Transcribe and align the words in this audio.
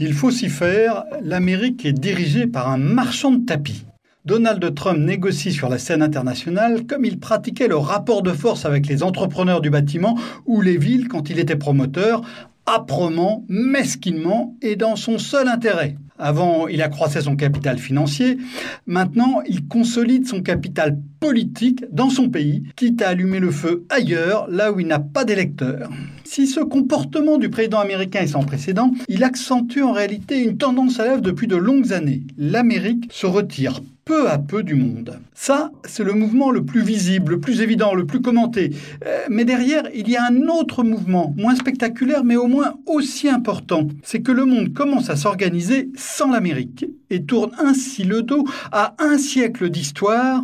Il 0.00 0.12
faut 0.12 0.30
s'y 0.30 0.48
faire, 0.48 1.02
l'Amérique 1.24 1.84
est 1.84 1.92
dirigée 1.92 2.46
par 2.46 2.70
un 2.70 2.76
marchand 2.76 3.32
de 3.32 3.44
tapis. 3.44 3.84
Donald 4.24 4.72
Trump 4.76 5.00
négocie 5.00 5.50
sur 5.50 5.68
la 5.68 5.78
scène 5.78 6.02
internationale 6.02 6.86
comme 6.86 7.04
il 7.04 7.18
pratiquait 7.18 7.66
le 7.66 7.76
rapport 7.76 8.22
de 8.22 8.30
force 8.32 8.64
avec 8.64 8.86
les 8.86 9.02
entrepreneurs 9.02 9.60
du 9.60 9.70
bâtiment 9.70 10.16
ou 10.46 10.60
les 10.60 10.76
villes 10.76 11.08
quand 11.08 11.30
il 11.30 11.40
était 11.40 11.56
promoteur, 11.56 12.22
âprement, 12.66 13.44
mesquinement 13.48 14.54
et 14.62 14.76
dans 14.76 14.94
son 14.94 15.18
seul 15.18 15.48
intérêt. 15.48 15.96
Avant, 16.16 16.68
il 16.68 16.80
accroissait 16.80 17.22
son 17.22 17.34
capital 17.34 17.78
financier. 17.78 18.38
Maintenant, 18.86 19.42
il 19.48 19.66
consolide 19.66 20.28
son 20.28 20.42
capital 20.42 20.96
politique 21.20 21.84
dans 21.92 22.10
son 22.10 22.28
pays, 22.28 22.62
quitte 22.76 23.02
à 23.02 23.08
allumer 23.08 23.40
le 23.40 23.50
feu 23.50 23.84
ailleurs, 23.88 24.48
là 24.50 24.72
où 24.72 24.80
il 24.80 24.86
n'a 24.86 25.00
pas 25.00 25.24
d'électeurs. 25.24 25.90
Si 26.24 26.46
ce 26.46 26.60
comportement 26.60 27.38
du 27.38 27.48
président 27.48 27.80
américain 27.80 28.20
est 28.20 28.28
sans 28.28 28.44
précédent, 28.44 28.92
il 29.08 29.24
accentue 29.24 29.82
en 29.82 29.92
réalité 29.92 30.38
une 30.42 30.58
tendance 30.58 31.00
à 31.00 31.06
l'œuvre 31.06 31.22
depuis 31.22 31.46
de 31.46 31.56
longues 31.56 31.92
années. 31.92 32.22
L'Amérique 32.36 33.08
se 33.10 33.26
retire 33.26 33.80
peu 34.08 34.30
à 34.30 34.38
peu 34.38 34.62
du 34.62 34.74
monde. 34.74 35.20
Ça, 35.34 35.70
c'est 35.84 36.02
le 36.02 36.14
mouvement 36.14 36.50
le 36.50 36.64
plus 36.64 36.82
visible, 36.82 37.32
le 37.32 37.40
plus 37.40 37.60
évident, 37.60 37.94
le 37.94 38.06
plus 38.06 38.22
commenté. 38.22 38.70
Euh, 39.06 39.26
mais 39.28 39.44
derrière, 39.44 39.84
il 39.94 40.08
y 40.08 40.16
a 40.16 40.24
un 40.24 40.48
autre 40.48 40.82
mouvement, 40.82 41.34
moins 41.36 41.54
spectaculaire, 41.54 42.24
mais 42.24 42.36
au 42.36 42.46
moins 42.46 42.72
aussi 42.86 43.28
important. 43.28 43.86
C'est 44.02 44.22
que 44.22 44.32
le 44.32 44.46
monde 44.46 44.72
commence 44.72 45.10
à 45.10 45.16
s'organiser 45.16 45.90
sans 45.94 46.30
l'Amérique 46.30 46.86
et 47.10 47.24
tourne 47.24 47.50
ainsi 47.58 48.04
le 48.04 48.22
dos 48.22 48.46
à 48.72 48.94
un 48.98 49.18
siècle 49.18 49.68
d'histoire 49.68 50.42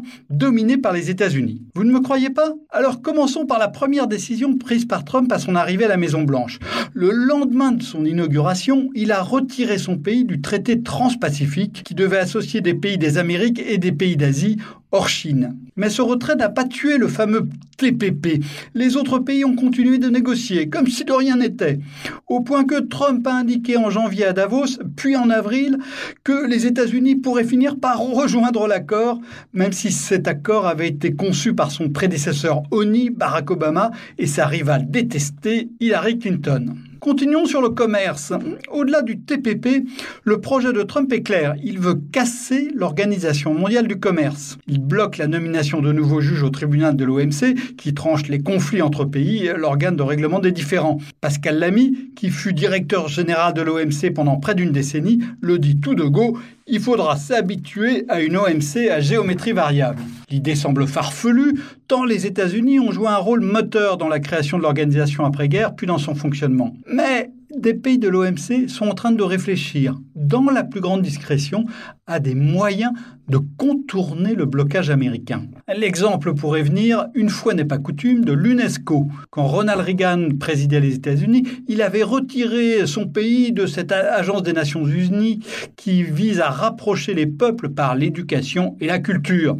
par 0.78 0.92
les 0.92 1.10
États-Unis. 1.10 1.62
Vous 1.74 1.84
ne 1.84 1.92
me 1.92 2.00
croyez 2.00 2.30
pas? 2.30 2.54
Alors 2.70 3.02
commençons 3.02 3.46
par 3.46 3.58
la 3.58 3.68
première 3.68 4.06
décision 4.06 4.56
prise 4.56 4.84
par 4.84 5.04
Trump 5.04 5.30
à 5.32 5.38
son 5.38 5.54
arrivée 5.54 5.84
à 5.84 5.88
la 5.88 5.96
Maison-Blanche. 5.96 6.58
Le 6.92 7.10
lendemain 7.10 7.72
de 7.72 7.82
son 7.82 8.04
inauguration, 8.04 8.90
il 8.94 9.12
a 9.12 9.22
retiré 9.22 9.78
son 9.78 9.98
pays 9.98 10.24
du 10.24 10.40
traité 10.40 10.82
transpacifique 10.82 11.82
qui 11.84 11.94
devait 11.94 12.18
associer 12.18 12.60
des 12.60 12.74
pays 12.74 12.98
des 12.98 13.18
Amériques 13.18 13.62
et 13.66 13.78
des 13.78 13.92
pays 13.92 14.16
d'Asie 14.16 14.56
hors 14.94 15.08
Chine. 15.08 15.56
Mais 15.76 15.90
ce 15.90 16.00
retrait 16.02 16.36
n'a 16.36 16.48
pas 16.48 16.64
tué 16.64 16.98
le 16.98 17.08
fameux 17.08 17.48
TPP. 17.76 18.40
Les 18.74 18.96
autres 18.96 19.18
pays 19.18 19.44
ont 19.44 19.56
continué 19.56 19.98
de 19.98 20.08
négocier, 20.08 20.68
comme 20.68 20.86
si 20.86 21.04
de 21.04 21.12
rien 21.12 21.36
n'était. 21.36 21.80
Au 22.28 22.40
point 22.40 22.64
que 22.64 22.80
Trump 22.80 23.26
a 23.26 23.34
indiqué 23.34 23.76
en 23.76 23.90
janvier 23.90 24.26
à 24.26 24.32
Davos, 24.32 24.78
puis 24.94 25.16
en 25.16 25.30
avril, 25.30 25.78
que 26.22 26.46
les 26.46 26.66
États-Unis 26.66 27.16
pourraient 27.16 27.44
finir 27.44 27.76
par 27.76 27.98
rejoindre 27.98 28.68
l'accord, 28.68 29.20
même 29.52 29.72
si 29.72 29.90
cet 29.90 30.28
accord 30.28 30.66
avait 30.66 30.88
été 30.88 31.12
conçu 31.12 31.54
par 31.54 31.72
son 31.72 31.88
prédécesseur 31.88 32.62
ONI, 32.70 33.10
Barack 33.10 33.50
Obama, 33.50 33.90
et 34.18 34.28
sa 34.28 34.46
rivale 34.46 34.88
détestée, 34.88 35.70
Hillary 35.80 36.20
Clinton. 36.20 36.76
Continuons 37.04 37.44
sur 37.44 37.60
le 37.60 37.68
commerce. 37.68 38.32
Au-delà 38.70 39.02
du 39.02 39.18
TPP, 39.18 39.86
le 40.22 40.40
projet 40.40 40.72
de 40.72 40.82
Trump 40.82 41.12
est 41.12 41.22
clair. 41.22 41.54
Il 41.62 41.78
veut 41.78 42.00
casser 42.12 42.70
l'Organisation 42.74 43.52
mondiale 43.52 43.86
du 43.86 44.00
commerce. 44.00 44.56
Il 44.66 44.80
bloque 44.80 45.18
la 45.18 45.26
nomination 45.26 45.82
de 45.82 45.92
nouveaux 45.92 46.22
juges 46.22 46.42
au 46.42 46.48
tribunal 46.48 46.96
de 46.96 47.04
l'OMC 47.04 47.76
qui 47.76 47.92
tranche 47.92 48.26
les 48.28 48.38
conflits 48.38 48.80
entre 48.80 49.04
pays, 49.04 49.50
l'organe 49.54 49.96
de 49.96 50.02
règlement 50.02 50.38
des 50.38 50.50
différends. 50.50 50.96
Pascal 51.20 51.58
Lamy, 51.58 51.94
qui 52.16 52.30
fut 52.30 52.54
directeur 52.54 53.08
général 53.08 53.52
de 53.52 53.60
l'OMC 53.60 54.14
pendant 54.14 54.38
près 54.38 54.54
d'une 54.54 54.72
décennie, 54.72 55.20
le 55.42 55.58
dit 55.58 55.80
tout 55.80 55.94
de 55.94 56.04
go, 56.04 56.38
il 56.66 56.80
faudra 56.80 57.16
s'habituer 57.16 58.06
à 58.08 58.22
une 58.22 58.38
OMC 58.38 58.88
à 58.90 59.00
géométrie 59.00 59.52
variable. 59.52 60.00
L'idée 60.30 60.54
semble 60.54 60.86
farfelue, 60.86 61.60
tant 61.88 62.04
les 62.04 62.26
États-Unis 62.26 62.80
ont 62.80 62.92
joué 62.92 63.08
un 63.08 63.16
rôle 63.16 63.40
moteur 63.40 63.96
dans 63.96 64.08
la 64.08 64.20
création 64.20 64.58
de 64.58 64.62
l'organisation 64.62 65.24
après-guerre, 65.24 65.74
puis 65.74 65.86
dans 65.86 65.98
son 65.98 66.14
fonctionnement. 66.14 66.74
Mais 66.86 67.30
des 67.58 67.74
pays 67.74 67.98
de 67.98 68.08
l'OMC 68.08 68.68
sont 68.68 68.86
en 68.86 68.94
train 68.94 69.12
de 69.12 69.22
réfléchir, 69.22 69.98
dans 70.14 70.50
la 70.50 70.64
plus 70.64 70.80
grande 70.80 71.02
discrétion, 71.02 71.66
à 72.06 72.20
des 72.20 72.34
moyens 72.34 72.92
de 73.28 73.38
contourner 73.38 74.34
le 74.34 74.44
blocage 74.44 74.90
américain. 74.90 75.46
L'exemple 75.74 76.34
pourrait 76.34 76.62
venir, 76.62 77.06
une 77.14 77.30
fois 77.30 77.54
n'est 77.54 77.64
pas 77.64 77.78
coutume, 77.78 78.24
de 78.24 78.32
l'UNESCO. 78.32 79.08
Quand 79.30 79.46
Ronald 79.46 79.80
Reagan 79.80 80.28
présidait 80.38 80.80
les 80.80 80.96
États-Unis, 80.96 81.44
il 81.68 81.80
avait 81.80 82.02
retiré 82.02 82.86
son 82.86 83.06
pays 83.06 83.52
de 83.52 83.66
cette 83.66 83.92
agence 83.92 84.42
des 84.42 84.52
Nations 84.52 84.84
Unies 84.86 85.40
qui 85.76 86.02
vise 86.02 86.40
à 86.40 86.50
rapprocher 86.50 87.14
les 87.14 87.26
peuples 87.26 87.70
par 87.70 87.94
l'éducation 87.94 88.76
et 88.80 88.86
la 88.86 88.98
culture. 88.98 89.56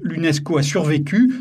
L'UNESCO 0.00 0.58
a 0.58 0.62
survécu, 0.62 1.32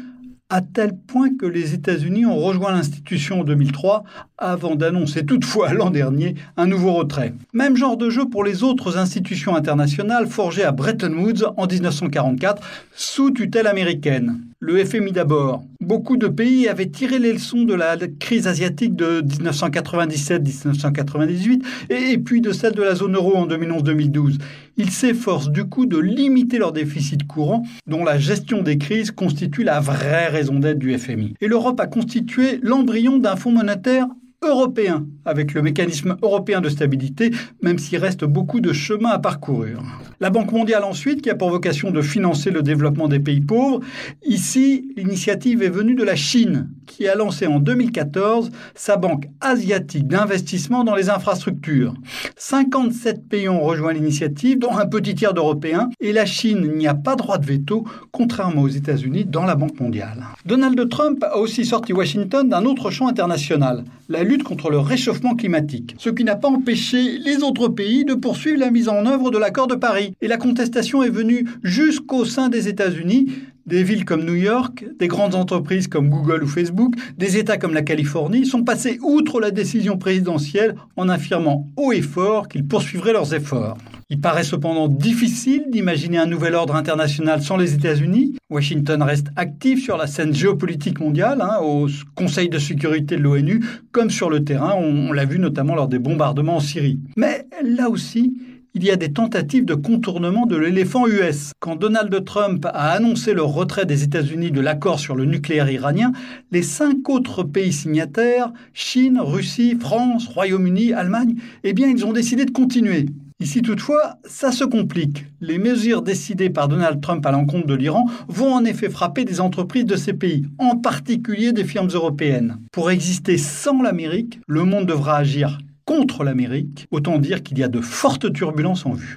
à 0.49 0.61
tel 0.61 0.95
point 0.95 1.29
que 1.37 1.45
les 1.45 1.73
États-Unis 1.73 2.25
ont 2.25 2.37
rejoint 2.37 2.71
l'institution 2.71 3.41
en 3.41 3.43
2003 3.43 4.03
avant 4.37 4.75
d'annoncer 4.75 5.25
toutefois 5.25 5.73
l'an 5.73 5.89
dernier 5.89 6.35
un 6.55 6.67
nouveau 6.67 6.93
retrait. 6.93 7.33
Même 7.53 7.75
genre 7.75 7.97
de 7.97 8.09
jeu 8.09 8.29
pour 8.29 8.45
les 8.45 8.63
autres 8.63 8.97
institutions 8.97 9.55
internationales 9.55 10.27
forgées 10.27 10.63
à 10.63 10.71
Bretton 10.71 11.13
Woods 11.13 11.53
en 11.57 11.67
1944 11.67 12.61
sous 12.95 13.31
tutelle 13.31 13.67
américaine. 13.67 14.41
Le 14.59 14.83
FMI 14.83 15.11
d'abord. 15.11 15.63
Beaucoup 15.81 16.17
de 16.17 16.27
pays 16.27 16.67
avaient 16.67 16.89
tiré 16.89 17.19
les 17.19 17.31
leçons 17.31 17.61
de 17.61 17.75
la 17.75 17.95
crise 18.19 18.47
asiatique 18.47 18.95
de 18.95 19.21
1997-1998 19.21 21.61
et 21.91 22.17
puis 22.17 22.41
de 22.41 22.51
celle 22.51 22.73
de 22.73 22.81
la 22.81 22.95
zone 22.95 23.13
euro 23.13 23.35
en 23.35 23.45
2011-2012. 23.45 24.39
Ils 24.77 24.89
s'efforcent 24.89 25.51
du 25.51 25.65
coup 25.65 25.85
de 25.85 25.99
limiter 25.99 26.57
leur 26.57 26.71
déficit 26.71 27.27
courant 27.27 27.61
dont 27.85 28.03
la 28.03 28.17
gestion 28.17 28.63
des 28.63 28.79
crises 28.79 29.11
constitue 29.11 29.63
la 29.63 29.79
vraie 29.79 30.29
raison 30.29 30.57
d'être 30.57 30.79
du 30.79 30.97
FMI. 30.97 31.35
Et 31.39 31.47
l'Europe 31.47 31.79
a 31.79 31.85
constitué 31.85 32.59
l'embryon 32.63 33.19
d'un 33.19 33.35
fonds 33.35 33.51
monétaire 33.51 34.07
européen 34.43 35.07
avec 35.25 35.53
le 35.53 35.61
mécanisme 35.61 36.17
européen 36.21 36.61
de 36.61 36.69
stabilité, 36.69 37.31
même 37.61 37.79
s'il 37.79 37.97
reste 37.97 38.23
beaucoup 38.23 38.59
de 38.59 38.73
chemin 38.73 39.09
à 39.09 39.19
parcourir. 39.19 39.81
La 40.19 40.29
Banque 40.29 40.51
mondiale 40.51 40.83
ensuite, 40.83 41.21
qui 41.21 41.29
a 41.29 41.35
pour 41.35 41.49
vocation 41.49 41.91
de 41.91 42.01
financer 42.01 42.51
le 42.51 42.61
développement 42.61 43.07
des 43.07 43.19
pays 43.19 43.41
pauvres. 43.41 43.81
Ici, 44.23 44.93
l'initiative 44.95 45.63
est 45.63 45.69
venue 45.69 45.95
de 45.95 46.03
la 46.03 46.15
Chine, 46.15 46.69
qui 46.87 47.07
a 47.07 47.13
lancé 47.13 47.45
en 47.45 47.59
2014 47.59 48.49
sa 48.73 48.97
banque 48.97 49.27
asiatique 49.41 50.07
d'investissement 50.07 50.83
dans 50.83 50.95
les 50.95 51.11
infrastructures. 51.11 51.93
57 52.37 53.27
pays 53.29 53.47
ont 53.49 53.61
rejoint 53.61 53.93
l'initiative, 53.93 54.57
dont 54.57 54.75
un 54.75 54.87
petit 54.87 55.13
tiers 55.13 55.35
d'Européens, 55.35 55.89
et 55.99 56.13
la 56.13 56.25
Chine 56.25 56.73
n'y 56.75 56.87
a 56.87 56.95
pas 56.95 57.15
droit 57.15 57.37
de 57.37 57.45
veto, 57.45 57.85
contrairement 58.11 58.63
aux 58.63 58.67
États-Unis 58.67 59.25
dans 59.25 59.43
la 59.43 59.55
Banque 59.55 59.79
mondiale. 59.79 60.23
Donald 60.45 60.89
Trump 60.89 61.23
a 61.23 61.37
aussi 61.37 61.65
sorti 61.65 61.93
Washington 61.93 62.49
d'un 62.49 62.65
autre 62.65 62.89
champ 62.89 63.07
international, 63.07 63.83
la 64.09 64.23
lutte 64.23 64.43
contre 64.43 64.69
le 64.69 64.79
réchauffement 64.79 65.35
climatique, 65.35 65.95
ce 65.97 66.09
qui 66.09 66.23
n'a 66.23 66.35
pas 66.35 66.47
empêché 66.47 67.17
les 67.19 67.43
autres 67.43 67.67
pays 67.67 68.05
de 68.05 68.13
poursuivre 68.13 68.59
la 68.59 68.71
mise 68.71 68.89
en 68.89 69.05
œuvre 69.05 69.31
de 69.31 69.37
l'accord 69.37 69.67
de 69.67 69.75
Paris. 69.75 70.13
Et 70.21 70.27
la 70.27 70.37
contestation 70.37 71.03
est 71.03 71.09
venue 71.09 71.45
jusqu'au 71.63 72.25
sein 72.25 72.49
des 72.49 72.67
États-Unis, 72.67 73.27
des 73.67 73.83
villes 73.83 74.05
comme 74.05 74.25
New 74.25 74.35
York, 74.35 74.85
des 74.97 75.07
grandes 75.07 75.35
entreprises 75.35 75.87
comme 75.87 76.09
Google 76.09 76.43
ou 76.43 76.47
Facebook, 76.47 76.95
des 77.17 77.37
États 77.37 77.57
comme 77.57 77.73
la 77.73 77.81
Californie 77.81 78.45
sont 78.45 78.63
passés 78.63 78.97
outre 79.03 79.39
la 79.39 79.51
décision 79.51 79.97
présidentielle 79.97 80.75
en 80.95 81.09
affirmant 81.09 81.67
haut 81.75 81.91
et 81.91 82.01
fort 82.01 82.47
qu'ils 82.47 82.65
poursuivraient 82.65 83.13
leurs 83.13 83.33
efforts. 83.33 83.77
Il 84.09 84.21
paraît 84.21 84.45
cependant 84.45 84.87
difficile 84.87 85.65
d'imaginer 85.69 86.17
un 86.17 86.27
nouvel 86.27 86.55
ordre 86.55 86.75
international 86.75 87.41
sans 87.41 87.57
les 87.57 87.73
États-Unis. 87.73 88.35
Washington 88.49 89.03
reste 89.03 89.27
actif 89.35 89.83
sur 89.83 89.97
la 89.97 90.07
scène 90.07 90.33
géopolitique 90.33 91.01
mondiale, 91.01 91.41
hein, 91.41 91.59
au 91.61 91.87
Conseil 92.15 92.47
de 92.47 92.57
sécurité 92.57 93.17
de 93.17 93.21
l'ONU, 93.21 93.65
comme 93.91 94.09
sur 94.09 94.29
le 94.29 94.45
terrain, 94.45 94.75
on, 94.77 95.09
on 95.09 95.11
l'a 95.11 95.25
vu 95.25 95.39
notamment 95.39 95.75
lors 95.75 95.89
des 95.89 95.99
bombardements 95.99 96.55
en 96.55 96.61
Syrie. 96.61 97.01
Mais 97.17 97.47
là 97.61 97.89
aussi, 97.89 98.33
il 98.77 98.83
y 98.83 98.91
a 98.91 98.95
des 98.95 99.11
tentatives 99.11 99.65
de 99.65 99.73
contournement 99.73 100.45
de 100.45 100.55
l'éléphant 100.55 101.07
US. 101.07 101.51
Quand 101.59 101.75
Donald 101.75 102.23
Trump 102.25 102.63
a 102.63 102.91
annoncé 102.91 103.33
le 103.33 103.41
retrait 103.41 103.87
des 103.87 104.03
États-Unis 104.03 104.51
de 104.51 104.61
l'accord 104.61 104.99
sur 104.99 105.15
le 105.15 105.25
nucléaire 105.25 105.71
iranien, 105.71 106.11
les 106.51 106.61
cinq 106.61 107.09
autres 107.09 107.41
pays 107.41 107.73
signataires, 107.73 108.53
Chine, 108.75 109.17
Russie, 109.19 109.75
France, 109.79 110.27
Royaume-Uni, 110.27 110.93
Allemagne, 110.93 111.37
eh 111.63 111.73
bien, 111.73 111.87
ils 111.87 112.05
ont 112.05 112.13
décidé 112.13 112.45
de 112.45 112.51
continuer. 112.51 113.07
Ici 113.39 113.63
toutefois, 113.63 114.17
ça 114.25 114.51
se 114.51 114.63
complique. 114.63 115.25
Les 115.41 115.57
mesures 115.57 116.03
décidées 116.03 116.51
par 116.51 116.67
Donald 116.67 117.01
Trump 117.01 117.25
à 117.25 117.31
l'encontre 117.31 117.65
de 117.65 117.73
l'Iran 117.73 118.05
vont 118.27 118.53
en 118.53 118.63
effet 118.63 118.91
frapper 118.91 119.25
des 119.25 119.41
entreprises 119.41 119.85
de 119.85 119.95
ces 119.95 120.13
pays, 120.13 120.45
en 120.59 120.75
particulier 120.75 121.51
des 121.51 121.63
firmes 121.63 121.89
européennes. 121.91 122.59
Pour 122.71 122.91
exister 122.91 123.39
sans 123.39 123.81
l'Amérique, 123.81 124.39
le 124.47 124.65
monde 124.65 124.85
devra 124.85 125.17
agir 125.17 125.57
contre 125.97 126.23
l'Amérique, 126.23 126.85
autant 126.91 127.17
dire 127.17 127.41
qu'il 127.41 127.57
y 127.57 127.63
a 127.63 127.67
de 127.67 127.81
fortes 127.81 128.31
turbulences 128.31 128.85
en 128.85 128.93
vue. 128.93 129.15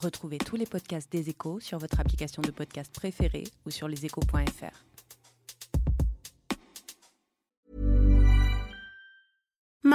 Retrouvez 0.00 0.38
tous 0.38 0.56
les 0.56 0.66
podcasts 0.66 1.12
des 1.12 1.28
échos 1.28 1.60
sur 1.60 1.78
votre 1.78 2.00
application 2.00 2.42
de 2.42 2.50
podcast 2.50 2.92
préférée 2.92 3.44
ou 3.66 3.70
sur 3.70 3.86
leséchos.fr. 3.86 4.97